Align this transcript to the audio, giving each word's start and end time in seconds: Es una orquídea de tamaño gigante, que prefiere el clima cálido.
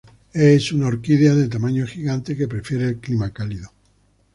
Es 0.33 0.71
una 0.73 0.87
orquídea 0.87 1.35
de 1.35 1.47
tamaño 1.47 1.85
gigante, 1.85 2.35
que 2.35 2.47
prefiere 2.47 2.85
el 2.85 2.97
clima 2.97 3.29
cálido. 3.31 3.69